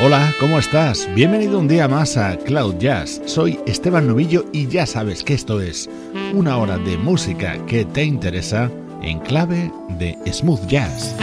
Hola, 0.00 0.32
¿cómo 0.38 0.60
estás? 0.60 1.12
Bienvenido 1.12 1.58
un 1.58 1.66
día 1.66 1.88
más 1.88 2.16
a 2.16 2.36
Cloud 2.36 2.76
Jazz. 2.78 3.20
Soy 3.26 3.58
Esteban 3.66 4.06
Novillo 4.06 4.44
y 4.52 4.68
ya 4.68 4.86
sabes 4.86 5.24
que 5.24 5.34
esto 5.34 5.60
es 5.60 5.90
una 6.32 6.56
hora 6.56 6.78
de 6.78 6.96
música 6.96 7.58
que 7.66 7.84
te 7.84 8.04
interesa 8.04 8.70
en 9.02 9.18
clave 9.18 9.72
de 9.98 10.16
smooth 10.32 10.64
jazz. 10.68 11.16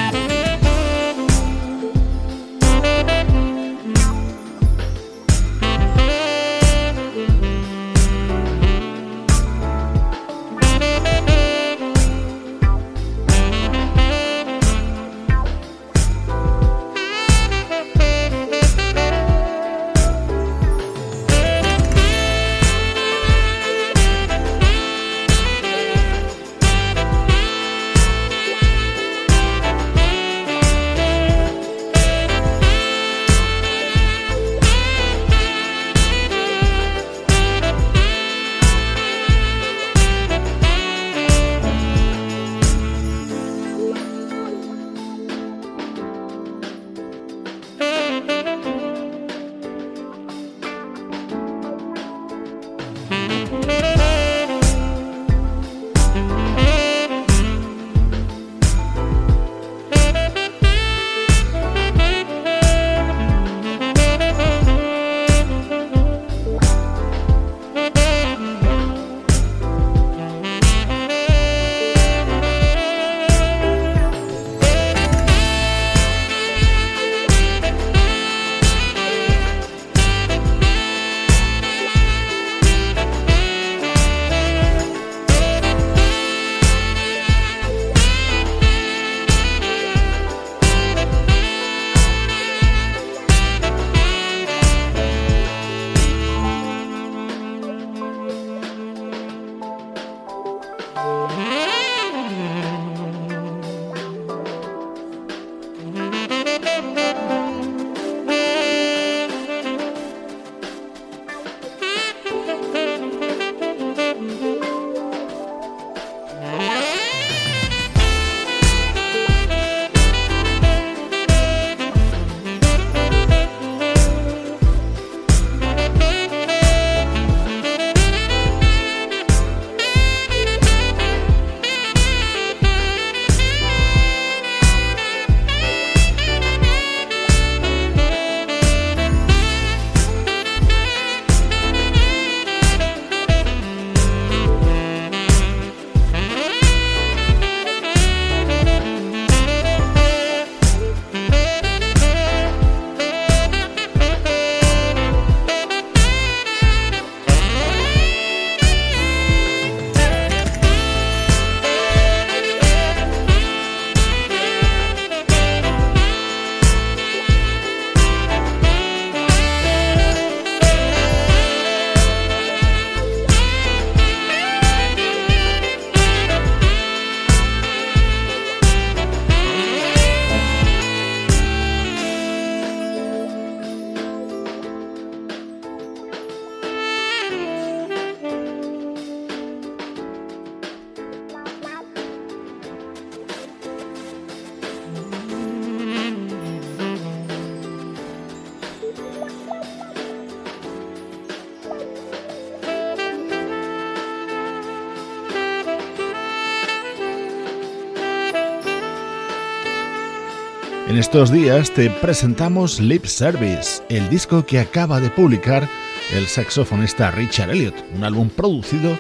Estos 211.06 211.32
días 211.32 211.70
te 211.70 211.92
presentamos 211.92 212.80
Lip 212.80 213.06
Service, 213.06 213.84
el 213.90 214.10
disco 214.10 214.44
que 214.44 214.60
acaba 214.60 215.00
de 215.00 215.12
publicar 215.12 215.70
el 216.12 216.26
saxofonista 216.26 217.12
Richard 217.12 217.52
Elliot, 217.52 217.76
un 217.96 218.04
álbum 218.04 218.28
producido 218.28 218.98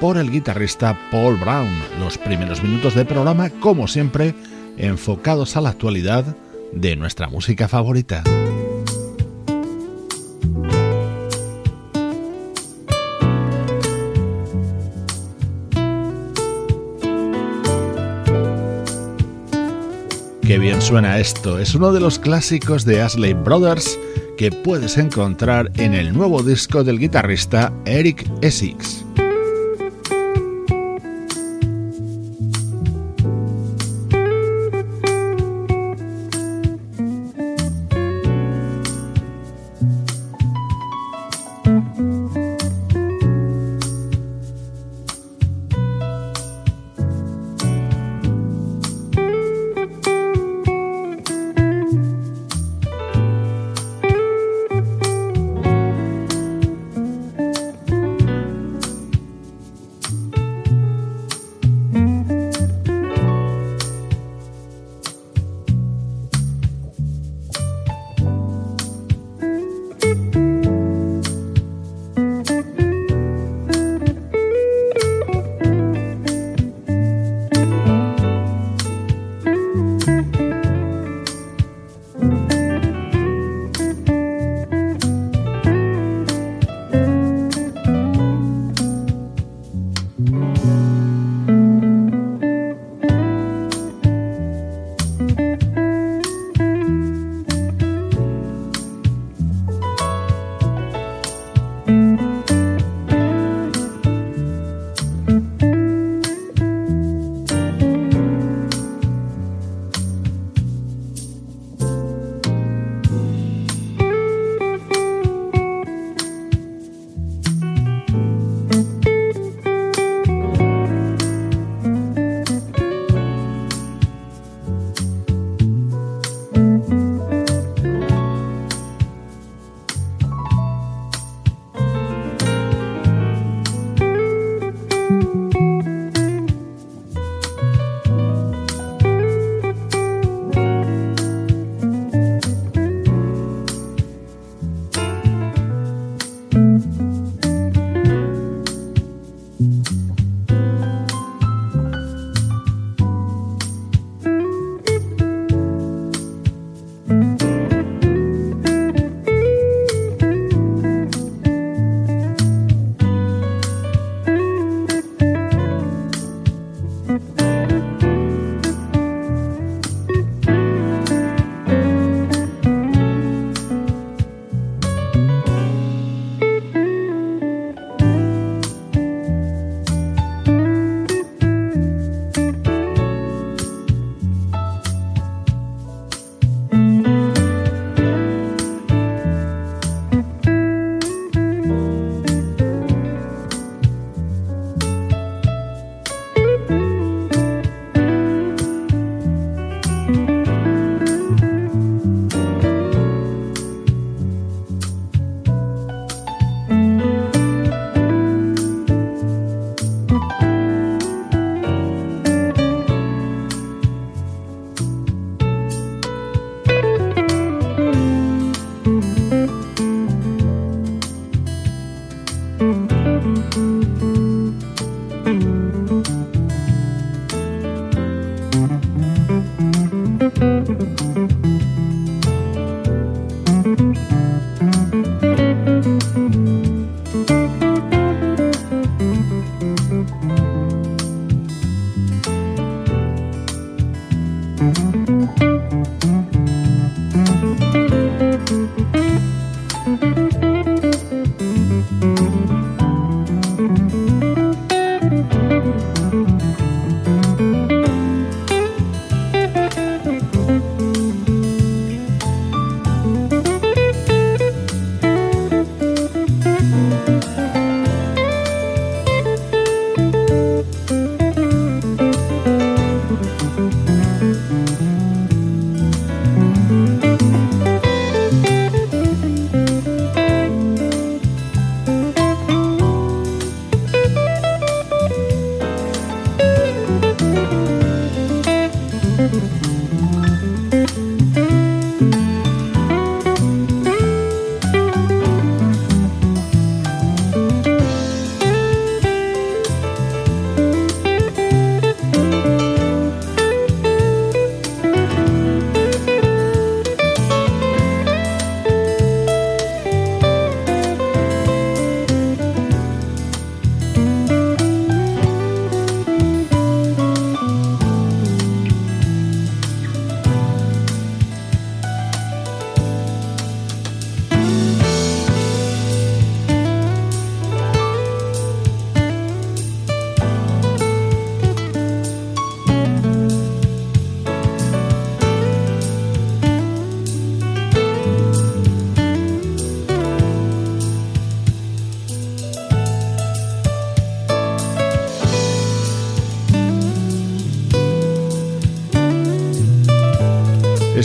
por 0.00 0.18
el 0.18 0.30
guitarrista 0.30 0.96
Paul 1.10 1.36
Brown. 1.36 1.68
Los 1.98 2.16
primeros 2.16 2.62
minutos 2.62 2.94
de 2.94 3.04
programa, 3.04 3.50
como 3.50 3.88
siempre, 3.88 4.36
enfocados 4.76 5.56
a 5.56 5.60
la 5.60 5.70
actualidad 5.70 6.36
de 6.72 6.94
nuestra 6.94 7.28
música 7.28 7.66
favorita. 7.66 8.22
Suena 20.88 21.18
esto. 21.18 21.58
Es 21.58 21.74
uno 21.74 21.92
de 21.92 22.00
los 22.00 22.18
clásicos 22.18 22.86
de 22.86 23.02
Ashley 23.02 23.34
Brothers 23.34 23.98
que 24.38 24.50
puedes 24.50 24.96
encontrar 24.96 25.70
en 25.76 25.92
el 25.92 26.14
nuevo 26.14 26.42
disco 26.42 26.82
del 26.82 26.98
guitarrista 26.98 27.70
Eric 27.84 28.26
Essex. 28.40 28.97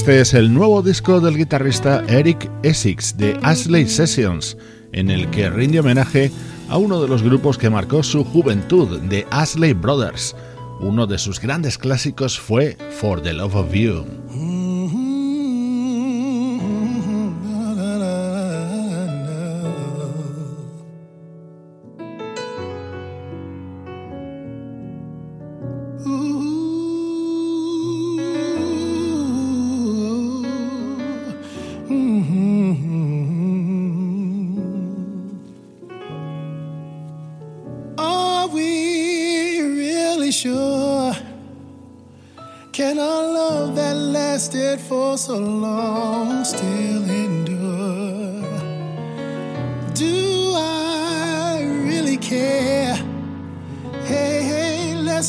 Este 0.03 0.19
es 0.19 0.33
el 0.33 0.53
nuevo 0.53 0.81
disco 0.81 1.21
del 1.21 1.37
guitarrista 1.37 2.03
Eric 2.09 2.51
Essex 2.61 3.15
de 3.15 3.39
Ashley 3.41 3.87
Sessions, 3.87 4.57
en 4.91 5.09
el 5.09 5.29
que 5.29 5.49
rinde 5.49 5.79
homenaje 5.79 6.29
a 6.67 6.77
uno 6.77 7.01
de 7.01 7.07
los 7.07 7.23
grupos 7.23 7.57
que 7.57 7.69
marcó 7.69 8.03
su 8.03 8.25
juventud, 8.25 8.99
de 9.03 9.25
Ashley 9.31 9.71
Brothers. 9.71 10.35
Uno 10.81 11.07
de 11.07 11.17
sus 11.17 11.39
grandes 11.39 11.77
clásicos 11.77 12.37
fue 12.37 12.77
For 12.99 13.21
the 13.21 13.31
Love 13.31 13.55
of 13.55 13.73
You. 13.73 14.22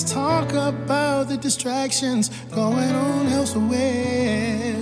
Talk 0.04 0.52
about 0.52 1.28
the 1.28 1.36
distractions 1.36 2.28
going 2.50 2.94
on 2.94 3.26
elsewhere. 3.28 4.74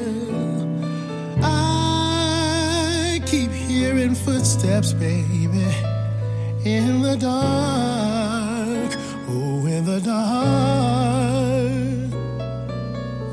I 1.42 3.20
keep 3.26 3.50
hearing 3.50 4.14
footsteps, 4.14 4.92
baby, 4.92 5.66
in 6.64 7.02
the 7.02 7.16
dark. 7.16 8.96
Oh, 9.28 9.66
in 9.66 9.84
the 9.84 10.00
dark. 10.00 10.22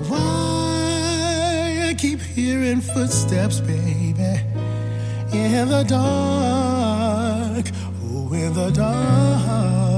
Why 0.09 1.89
I 1.89 1.93
keep 1.97 2.21
hearing 2.21 2.81
footsteps, 2.81 3.59
baby, 3.61 4.41
in 5.33 5.69
the 5.69 5.83
dark. 5.87 7.65
Oh, 8.03 8.33
in 8.33 8.53
the 8.53 8.69
dark. 8.71 9.88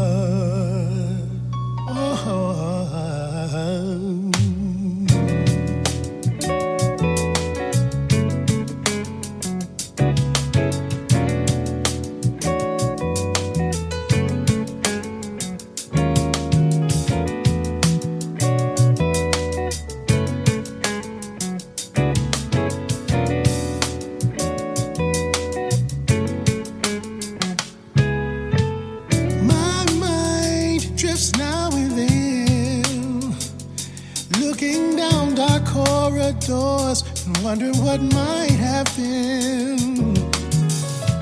Wondering 37.43 37.77
what 37.83 38.01
might 38.01 38.51
have 38.51 38.85
been. 38.95 40.15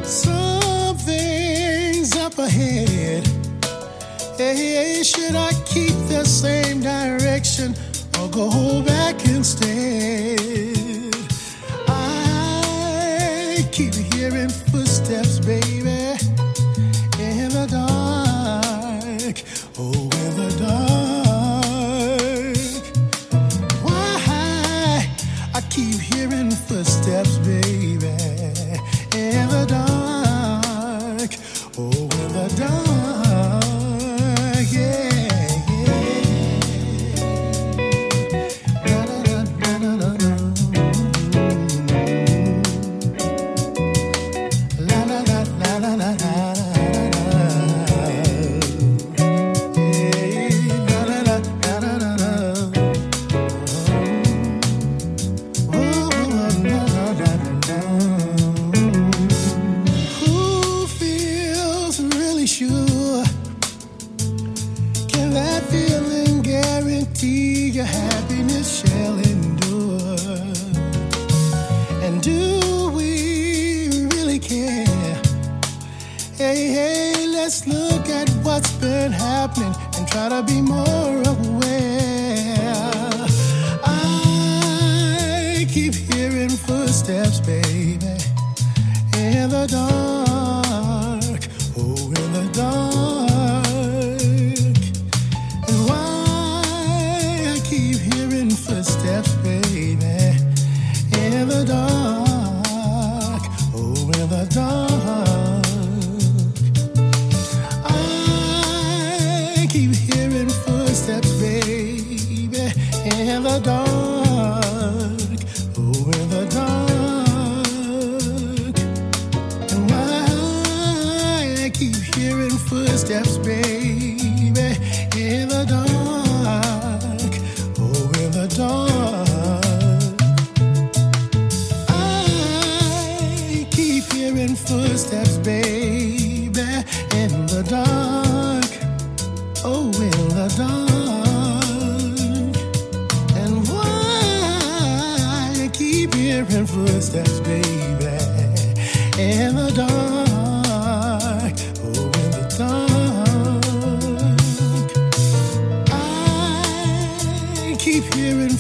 Something's 0.03 1.05
up 2.17 2.37
ahead. 2.37 3.25
Hey, 4.37 5.01
should 5.03 5.35
I 5.35 5.51
keep 5.65 5.93
the 6.09 6.25
same 6.25 6.81
direction 6.81 7.75
or 8.19 8.29
go 8.29 8.81
back 8.83 9.15
instead? 9.27 10.48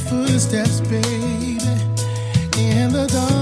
footsteps, 0.07 0.81
baby, 0.81 1.57
in 2.57 2.91
the 2.91 3.07
dark. 3.11 3.38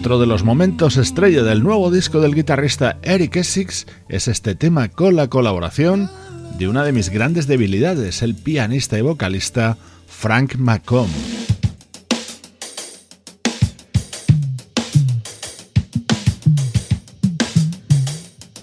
Otro 0.00 0.18
de 0.18 0.26
los 0.26 0.44
momentos 0.44 0.96
estrella 0.96 1.42
del 1.42 1.62
nuevo 1.62 1.90
disco 1.90 2.22
del 2.22 2.34
guitarrista 2.34 2.96
Eric 3.02 3.36
Essex 3.36 3.86
es 4.08 4.28
este 4.28 4.54
tema 4.54 4.88
con 4.88 5.14
la 5.14 5.28
colaboración 5.28 6.10
de 6.58 6.68
una 6.68 6.84
de 6.84 6.92
mis 6.92 7.10
grandes 7.10 7.46
debilidades, 7.46 8.22
el 8.22 8.34
pianista 8.34 8.98
y 8.98 9.02
vocalista 9.02 9.76
Frank 10.08 10.56
McComb. 10.56 11.10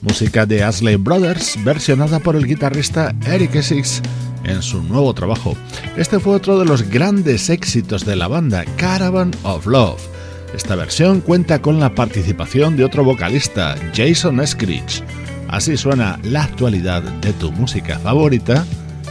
Música 0.02 0.48
de 0.48 0.64
Ashley 0.64 0.96
Brothers, 0.96 1.64
versionada 1.64 2.20
por 2.20 2.36
el 2.36 2.48
guitarrista 2.48 3.14
Eric 3.28 3.54
Essex 3.54 4.02
en 4.44 4.64
su 4.64 4.82
nuevo 4.82 5.14
trabajo. 5.14 5.56
Este 5.98 6.20
fue 6.20 6.34
otro 6.34 6.58
de 6.58 6.66
los 6.66 6.82
grandes 6.82 7.52
éxitos 7.52 8.06
de 8.06 8.16
la 8.16 8.28
banda, 8.28 8.66
Caravan 8.78 9.30
of 9.44 9.68
Love. 9.68 10.17
Esta 10.54 10.76
versión 10.76 11.22
cuenta 11.22 11.62
con 11.62 11.80
la 11.80 11.94
participación 11.94 12.78
de 12.78 12.86
otro 12.86 13.04
vocalista, 13.04 13.76
Jason 13.94 14.46
Screech. 14.46 15.04
Así 15.48 15.78
suena 15.78 16.20
la 16.24 16.44
actualidad 16.44 17.02
de 17.02 17.34
tu 17.34 17.52
música 17.52 18.00
favorita 18.00 18.66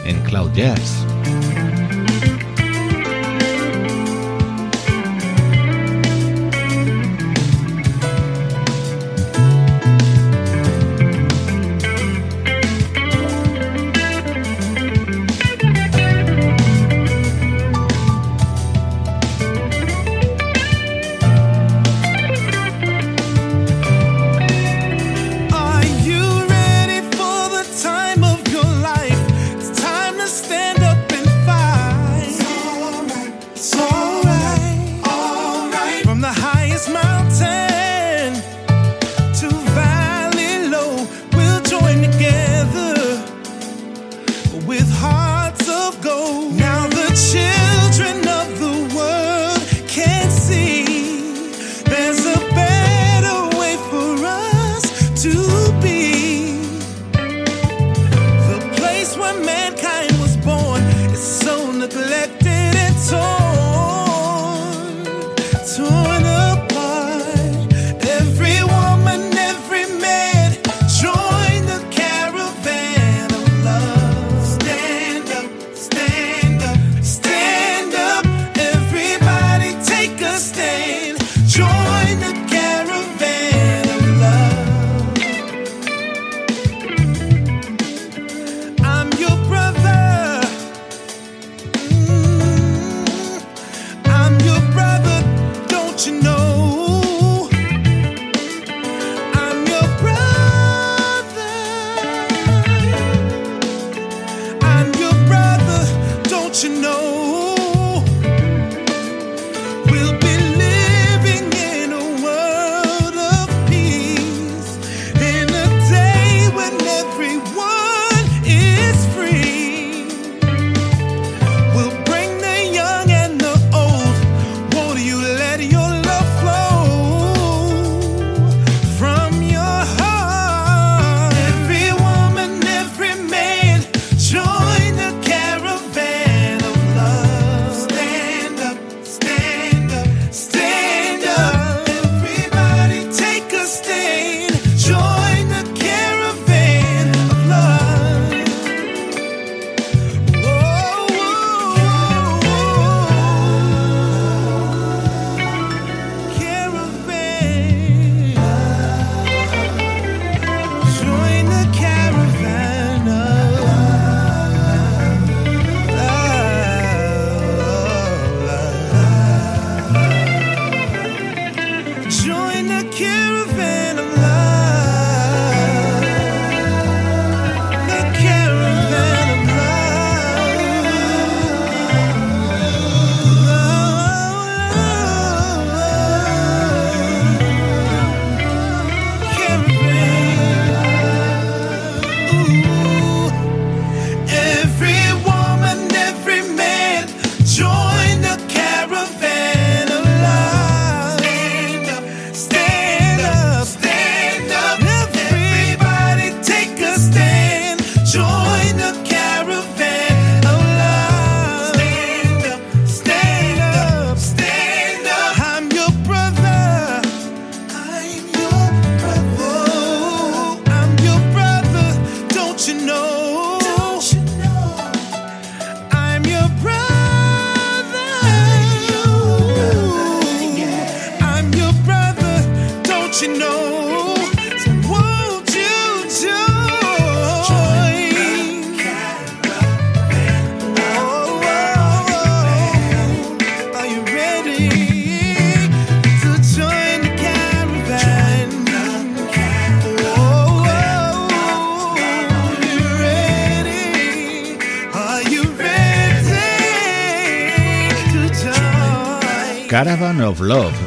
en 0.04 0.20
Cloud 0.22 0.52
Jazz. 0.54 1.15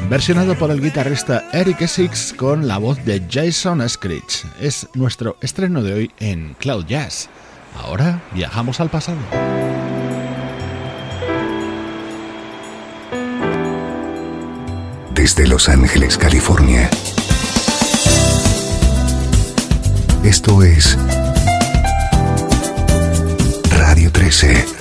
Versionado 0.10 0.56
por 0.58 0.72
el 0.72 0.82
guitarrista 0.82 1.48
Eric 1.54 1.82
Essex 1.82 2.34
con 2.34 2.67
la 2.67 2.80
voz 2.80 3.04
de 3.06 3.24
Jason 3.30 3.88
Screech. 3.88 4.45
Es 4.60 4.88
nuestro 4.95 5.38
estreno 5.41 5.84
de 5.84 5.93
hoy 5.93 6.12
en 6.19 6.56
Cloud 6.56 6.86
Jazz. 6.86 7.30
Ahora 7.78 8.22
viajamos 8.34 8.80
al 8.80 8.89
pasado. 8.89 9.19
Desde 15.13 15.48
Los 15.48 15.69
Ángeles, 15.69 16.17
California. 16.17 16.89
Esto 20.24 20.63
es 20.63 20.98
Radio 23.69 24.12
13. 24.12 24.80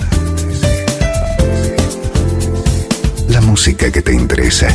la 3.29 3.41
música 3.41 3.91
que 3.91 4.01
te 4.01 4.13
interesa. 4.13 4.67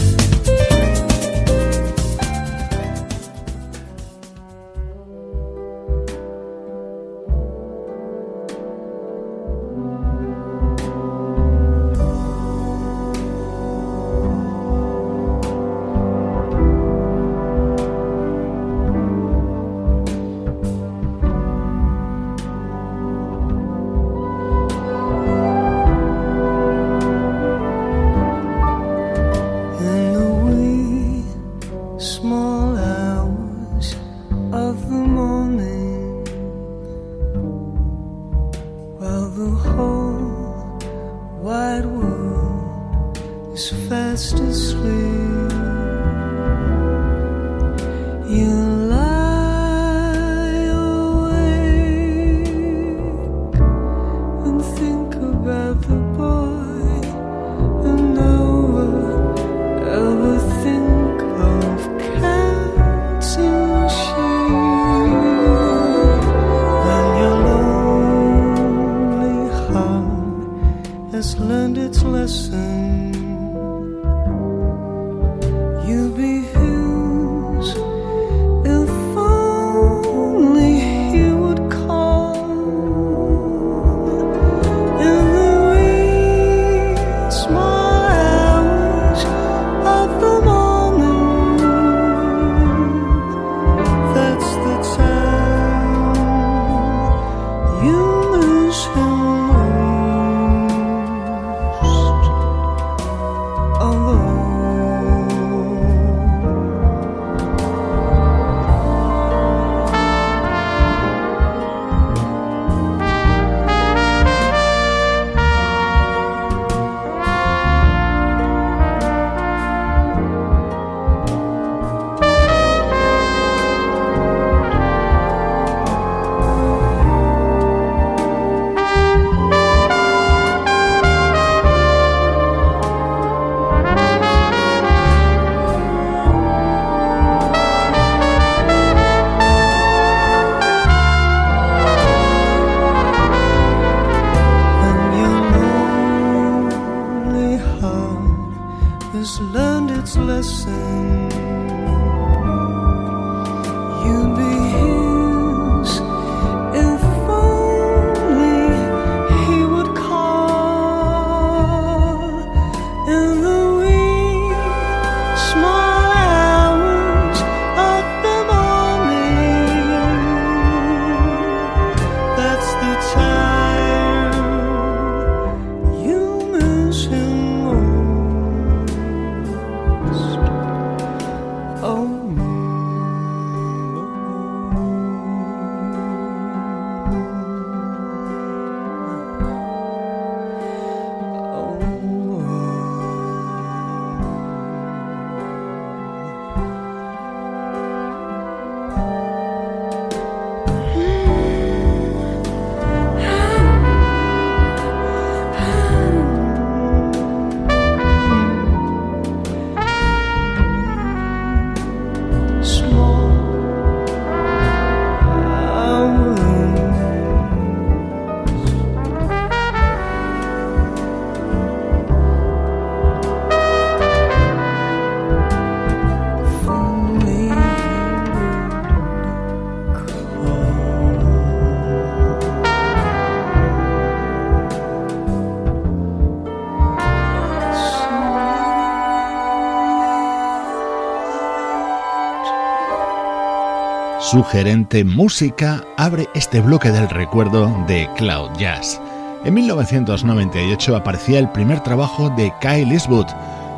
Sugerente 244.34 245.04
música 245.04 245.84
abre 245.96 246.28
este 246.34 246.60
bloque 246.60 246.90
del 246.90 247.08
recuerdo 247.08 247.72
de 247.86 248.10
Cloud 248.16 248.50
Jazz. 248.58 249.00
En 249.44 249.54
1998 249.54 250.96
aparecía 250.96 251.38
el 251.38 251.48
primer 251.52 251.78
trabajo 251.84 252.30
de 252.30 252.52
Kyle 252.60 252.90
Eastwood, 252.90 253.28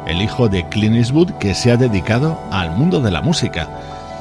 el 0.07 0.23
hijo 0.23 0.49
de 0.49 0.67
Clint 0.71 0.97
Eastwood 0.97 1.33
que 1.33 1.55
se 1.55 1.73
ha 1.73 1.77
dedicado 1.77 2.41
al 2.51 2.71
mundo 2.71 3.03
de 3.03 3.11
la 3.11 3.21
música. 3.21 3.69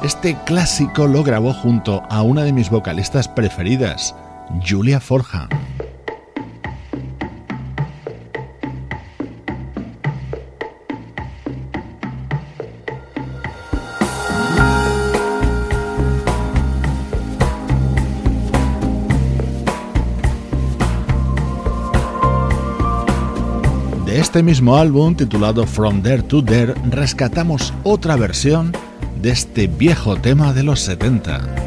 Este 0.02 0.36
clásico 0.44 1.06
lo 1.06 1.22
grabó 1.22 1.54
junto 1.54 2.02
a 2.10 2.20
una 2.20 2.44
de 2.44 2.52
mis 2.52 2.68
vocalistas 2.68 3.28
preferidas, 3.28 4.14
Julia 4.62 5.00
Forja. 5.00 5.48
Este 24.36 24.42
mismo 24.42 24.76
álbum 24.76 25.14
titulado 25.14 25.66
From 25.66 26.02
There 26.02 26.22
to 26.24 26.44
There 26.44 26.74
rescatamos 26.90 27.72
otra 27.84 28.16
versión 28.16 28.70
de 29.22 29.30
este 29.30 29.66
viejo 29.66 30.16
tema 30.16 30.52
de 30.52 30.62
los 30.62 30.80
70. 30.80 31.65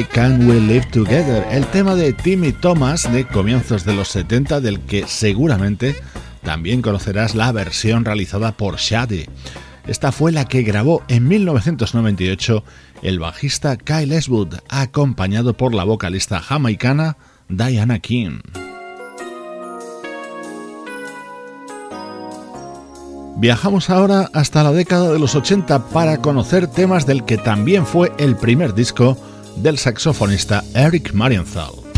Why 0.00 0.06
Can't 0.06 0.48
We 0.48 0.58
Live 0.58 0.86
Together, 0.92 1.46
el 1.50 1.66
tema 1.66 1.94
de 1.94 2.14
Timmy 2.14 2.52
Thomas 2.52 3.12
de 3.12 3.26
comienzos 3.26 3.84
de 3.84 3.92
los 3.92 4.08
70 4.08 4.62
del 4.62 4.80
que 4.80 5.06
seguramente 5.06 5.94
también 6.42 6.80
conocerás 6.80 7.34
la 7.34 7.52
versión 7.52 8.06
realizada 8.06 8.52
por 8.52 8.78
Shady. 8.78 9.26
Esta 9.86 10.10
fue 10.10 10.32
la 10.32 10.46
que 10.46 10.62
grabó 10.62 11.02
en 11.08 11.28
1998 11.28 12.64
el 13.02 13.18
bajista 13.18 13.76
Kyle 13.76 14.12
Eswood, 14.12 14.54
acompañado 14.70 15.52
por 15.52 15.74
la 15.74 15.84
vocalista 15.84 16.40
jamaicana 16.40 17.18
Diana 17.50 17.98
King. 17.98 18.40
Viajamos 23.36 23.90
ahora 23.90 24.30
hasta 24.32 24.62
la 24.62 24.72
década 24.72 25.12
de 25.12 25.18
los 25.18 25.34
80 25.34 25.88
para 25.88 26.22
conocer 26.22 26.68
temas 26.68 27.04
del 27.04 27.26
que 27.26 27.36
también 27.36 27.84
fue 27.84 28.12
el 28.18 28.36
primer 28.36 28.72
disco 28.72 29.18
del 29.56 29.78
saxofonista 29.78 30.64
Eric 30.74 31.12
Marienthal. 31.12 31.89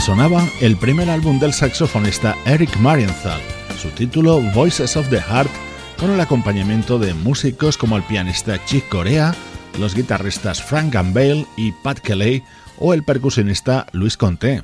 Sonaba 0.00 0.48
el 0.62 0.78
primer 0.78 1.10
álbum 1.10 1.38
del 1.38 1.52
saxofonista 1.52 2.34
Eric 2.46 2.74
Marienthal, 2.78 3.38
su 3.78 3.90
título 3.90 4.40
Voices 4.54 4.96
of 4.96 5.10
the 5.10 5.20
Heart, 5.20 5.50
con 5.98 6.10
el 6.10 6.18
acompañamiento 6.18 6.98
de 6.98 7.12
músicos 7.12 7.76
como 7.76 7.98
el 7.98 8.02
pianista 8.04 8.64
Chick 8.64 8.88
Corea, 8.88 9.34
los 9.78 9.94
guitarristas 9.94 10.62
Frank 10.62 10.94
Gambale 10.94 11.46
y 11.54 11.72
Pat 11.72 11.98
Kelly 11.98 12.42
o 12.78 12.94
el 12.94 13.04
percusionista 13.04 13.86
Luis 13.92 14.16
Conté. 14.16 14.62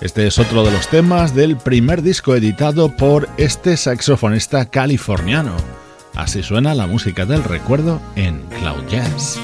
Este 0.00 0.26
es 0.26 0.38
otro 0.38 0.64
de 0.64 0.72
los 0.72 0.88
temas 0.88 1.34
del 1.34 1.58
primer 1.58 2.00
disco 2.00 2.34
editado 2.34 2.96
por 2.96 3.28
este 3.36 3.76
saxofonista 3.76 4.70
californiano. 4.70 5.79
Así 6.20 6.42
suena 6.42 6.74
la 6.74 6.86
música 6.86 7.24
del 7.24 7.42
recuerdo 7.42 7.98
en 8.14 8.42
Cloud 8.60 8.86
Jazz. 8.90 9.38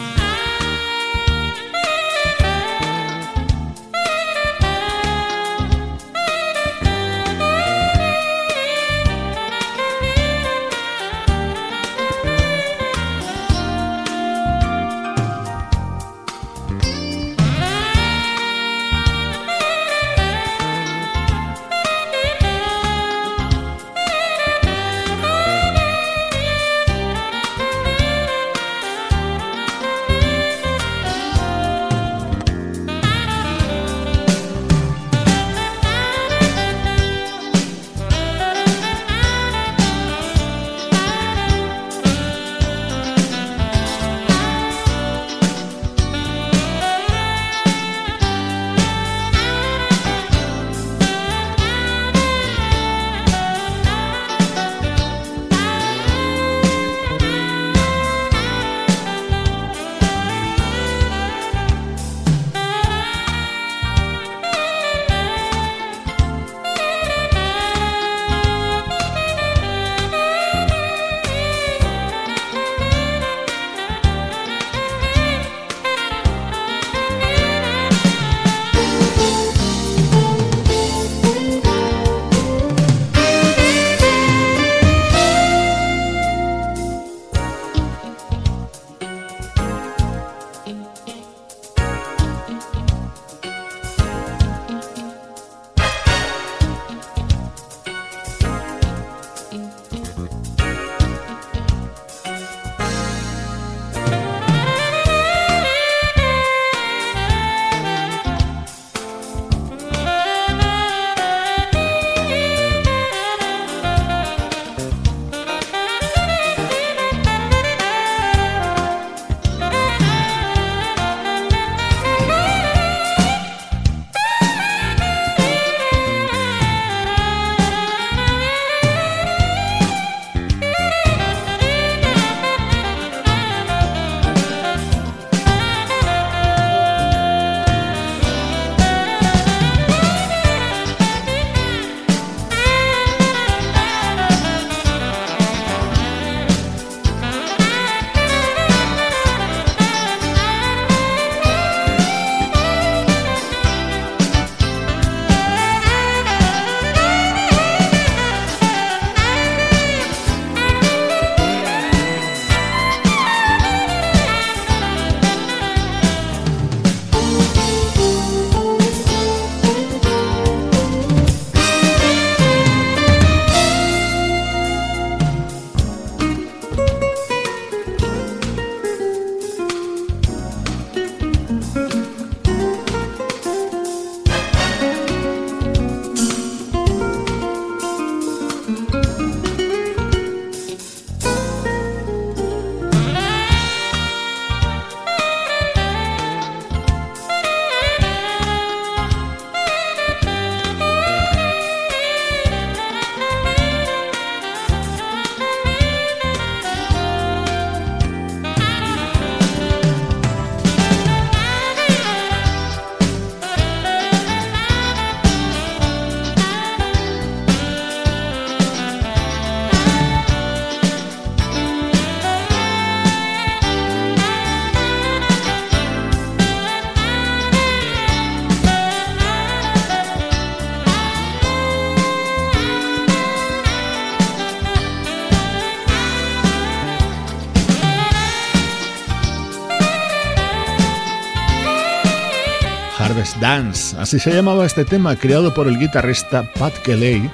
Dance, 243.47 243.97
así 243.97 244.18
se 244.18 244.34
llamaba 244.34 244.66
este 244.66 244.84
tema 244.84 245.14
creado 245.14 245.55
por 245.55 245.68
el 245.68 245.78
guitarrista 245.78 246.53
Pat 246.55 246.76
Kelly 246.78 247.30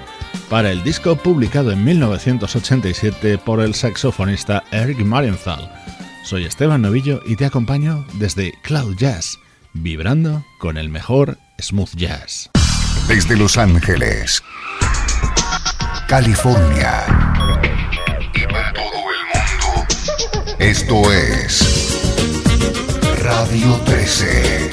para 0.50 0.70
el 0.70 0.82
disco 0.84 1.16
publicado 1.16 1.72
en 1.72 1.82
1987 1.82 3.38
por 3.38 3.62
el 3.62 3.74
saxofonista 3.74 4.62
Eric 4.72 4.98
Marienthal. 4.98 5.72
Soy 6.22 6.44
Esteban 6.44 6.82
Novillo 6.82 7.22
y 7.24 7.36
te 7.36 7.46
acompaño 7.46 8.04
desde 8.12 8.52
Cloud 8.60 8.94
Jazz, 8.94 9.38
vibrando 9.72 10.44
con 10.58 10.76
el 10.76 10.90
mejor 10.90 11.38
smooth 11.58 11.96
jazz. 11.96 12.50
Desde 13.08 13.34
Los 13.34 13.56
Ángeles, 13.56 14.42
California 16.08 17.06
y 18.34 18.52
para 18.52 18.70
todo 18.74 18.84
el 18.84 19.24
mundo. 19.32 19.86
Esto 20.58 21.10
es 21.10 21.98
Radio 23.22 23.80
13. 23.86 24.71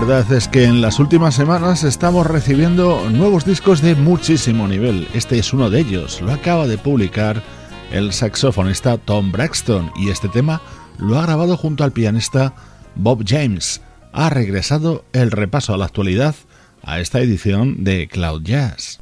Verdad 0.00 0.30
es 0.30 0.46
que 0.46 0.64
en 0.64 0.82
las 0.82 0.98
últimas 0.98 1.34
semanas 1.34 1.82
estamos 1.82 2.26
recibiendo 2.26 3.08
nuevos 3.08 3.46
discos 3.46 3.80
de 3.80 3.94
muchísimo 3.94 4.68
nivel. 4.68 5.08
Este 5.14 5.38
es 5.38 5.54
uno 5.54 5.70
de 5.70 5.80
ellos, 5.80 6.20
lo 6.20 6.32
acaba 6.32 6.66
de 6.66 6.76
publicar 6.76 7.42
el 7.90 8.12
saxofonista 8.12 8.98
Tom 8.98 9.32
Braxton 9.32 9.90
y 9.96 10.10
este 10.10 10.28
tema 10.28 10.60
lo 10.98 11.18
ha 11.18 11.22
grabado 11.22 11.56
junto 11.56 11.82
al 11.82 11.92
pianista 11.92 12.52
Bob 12.94 13.24
James. 13.26 13.80
Ha 14.12 14.28
regresado 14.28 15.06
el 15.14 15.30
repaso 15.30 15.72
a 15.72 15.78
la 15.78 15.86
actualidad 15.86 16.34
a 16.82 17.00
esta 17.00 17.20
edición 17.20 17.82
de 17.82 18.06
Cloud 18.06 18.42
Jazz. 18.42 18.98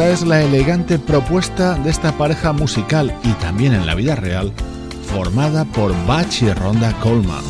Es 0.00 0.22
la 0.22 0.40
elegante 0.40 0.98
propuesta 0.98 1.74
de 1.74 1.90
esta 1.90 2.10
pareja 2.12 2.52
musical 2.52 3.14
y 3.22 3.32
también 3.34 3.74
en 3.74 3.86
la 3.86 3.94
vida 3.94 4.16
real, 4.16 4.50
formada 5.04 5.64
por 5.66 5.92
Bach 6.06 6.42
y 6.42 6.50
Ronda 6.52 6.92
Coleman. 7.00 7.44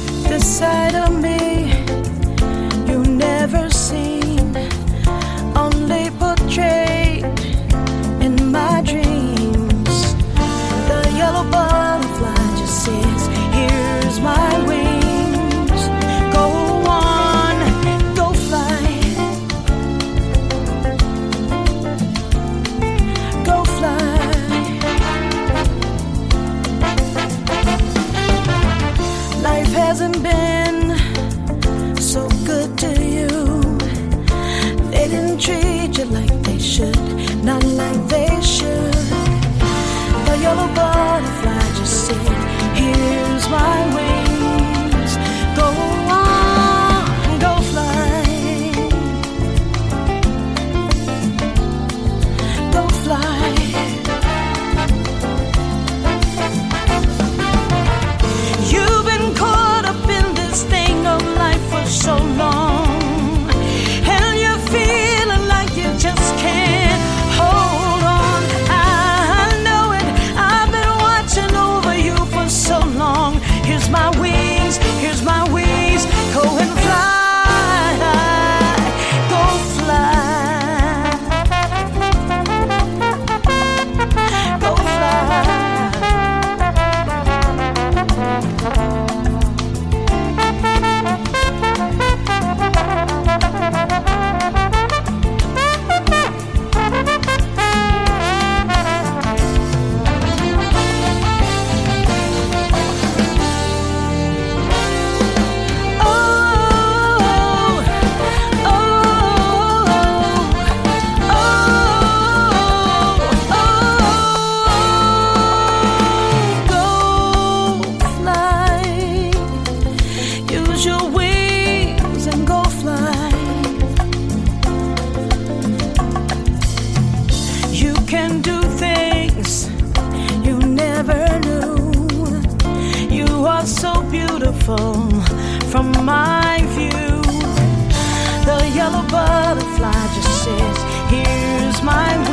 promises. 140.57 140.83
Here's 141.11 141.83
my 141.83 142.30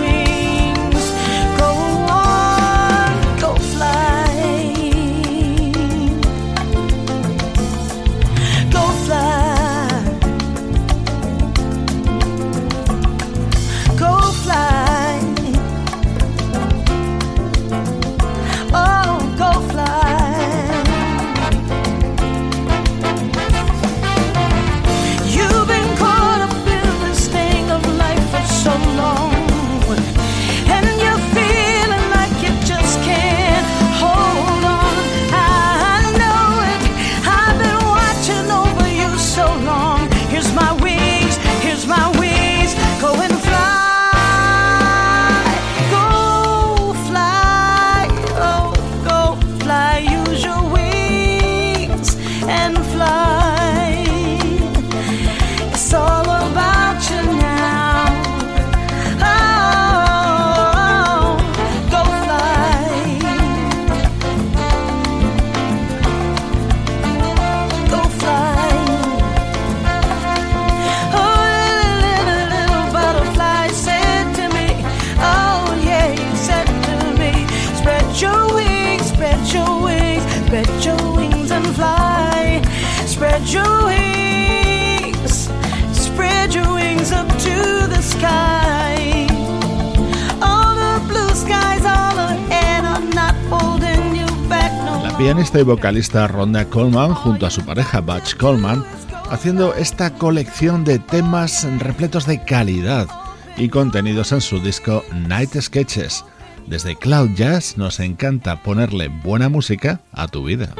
pianista 95.47 95.59
y 95.61 95.75
vocalista 95.75 96.27
Rhonda 96.27 96.65
Coleman 96.65 97.13
junto 97.13 97.45
a 97.45 97.49
su 97.49 97.63
pareja 97.63 98.01
Butch 98.01 98.35
Coleman 98.35 98.83
haciendo 99.29 99.73
esta 99.75 100.13
colección 100.13 100.83
de 100.83 100.99
temas 100.99 101.65
repletos 101.79 102.25
de 102.25 102.43
calidad 102.43 103.07
y 103.55 103.69
contenidos 103.69 104.33
en 104.33 104.41
su 104.41 104.59
disco 104.59 105.05
Night 105.13 105.55
Sketches. 105.57 106.25
Desde 106.65 106.97
Cloud 106.97 107.29
Jazz 107.35 107.77
nos 107.77 108.01
encanta 108.01 108.61
ponerle 108.61 109.07
buena 109.07 109.47
música 109.47 110.01
a 110.11 110.27
tu 110.27 110.43
vida. 110.43 110.73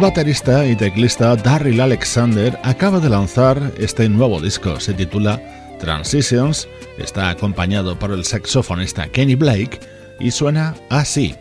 Baterista 0.00 0.66
y 0.66 0.74
teclista 0.76 1.36
Darryl 1.36 1.78
Alexander 1.78 2.58
acaba 2.62 3.00
de 3.00 3.10
lanzar 3.10 3.72
este 3.78 4.08
nuevo 4.08 4.40
disco. 4.40 4.80
Se 4.80 4.94
titula 4.94 5.40
Transitions, 5.78 6.66
está 6.96 7.28
acompañado 7.28 7.98
por 7.98 8.10
el 8.10 8.24
saxofonista 8.24 9.08
Kenny 9.08 9.34
Blake 9.34 9.78
y 10.18 10.30
suena 10.30 10.74
así. 10.88 11.34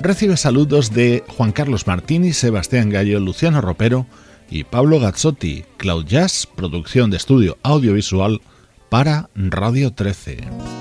Recibe 0.00 0.36
saludos 0.36 0.92
de 0.92 1.22
Juan 1.36 1.52
Carlos 1.52 1.86
Martini, 1.86 2.32
Sebastián 2.32 2.90
Gallo, 2.90 3.20
Luciano 3.20 3.60
Ropero 3.60 4.06
y 4.50 4.64
Pablo 4.64 4.98
Gazzotti, 4.98 5.64
Cloud 5.76 6.06
Jazz, 6.06 6.48
producción 6.56 7.10
de 7.10 7.16
estudio 7.16 7.58
audiovisual 7.62 8.40
para 8.88 9.30
Radio 9.36 9.92
13. 9.92 10.79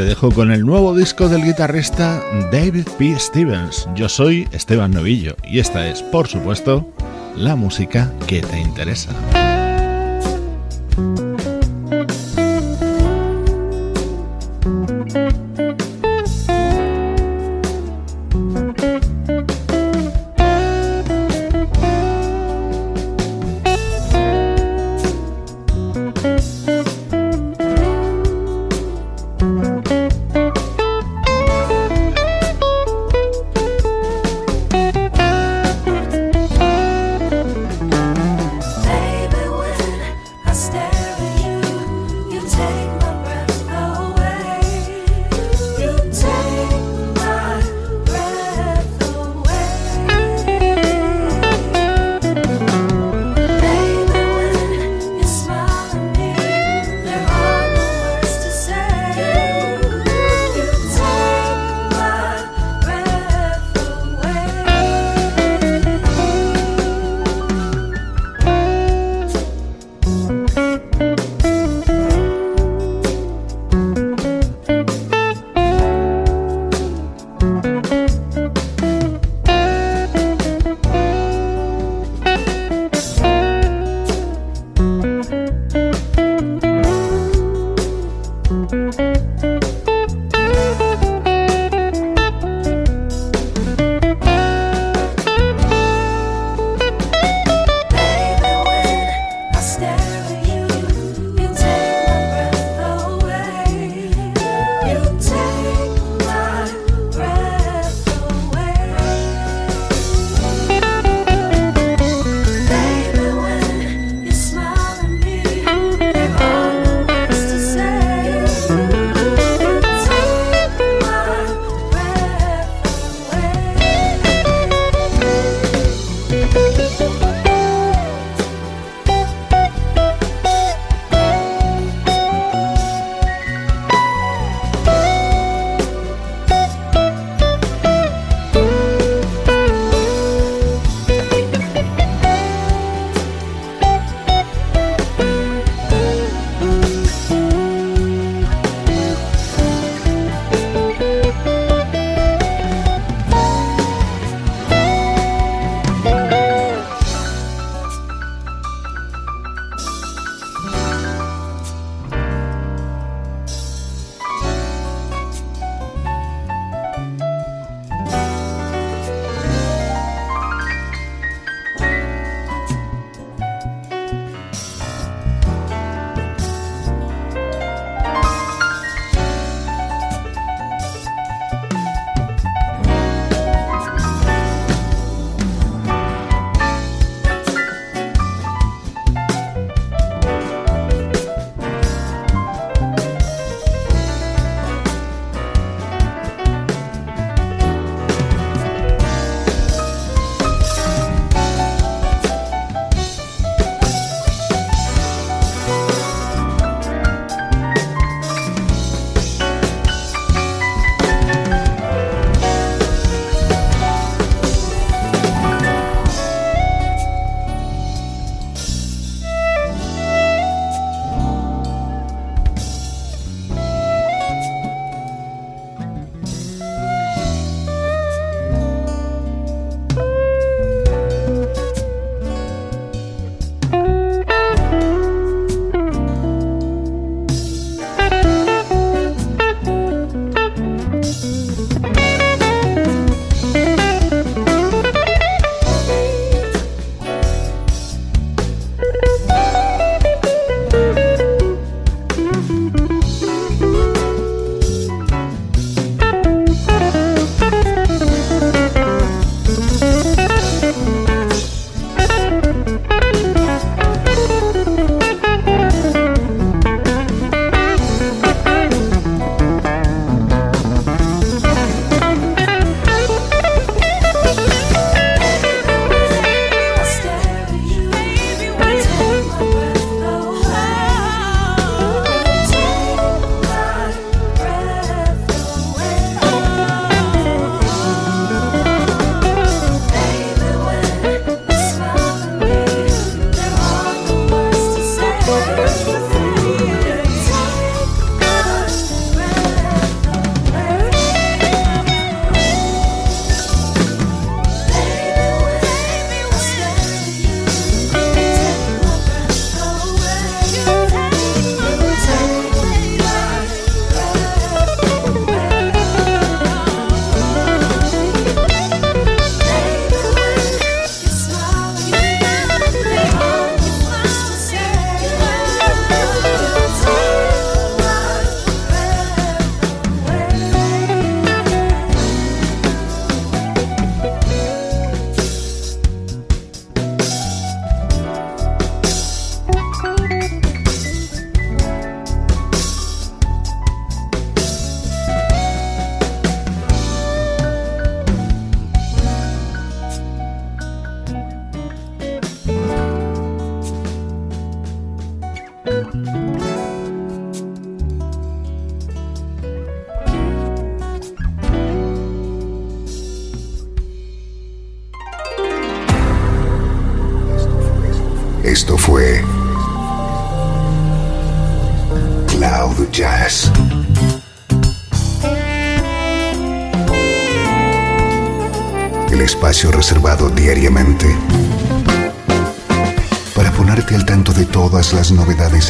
Te 0.00 0.06
dejo 0.06 0.30
con 0.30 0.50
el 0.50 0.64
nuevo 0.64 0.96
disco 0.96 1.28
del 1.28 1.44
guitarrista 1.44 2.22
David 2.50 2.88
P. 2.96 3.18
Stevens. 3.18 3.86
Yo 3.94 4.08
soy 4.08 4.48
Esteban 4.50 4.92
Novillo 4.92 5.36
y 5.44 5.58
esta 5.58 5.86
es, 5.88 6.02
por 6.02 6.26
supuesto, 6.26 6.90
la 7.36 7.54
música 7.54 8.10
que 8.26 8.40
te 8.40 8.58
interesa. 8.58 9.10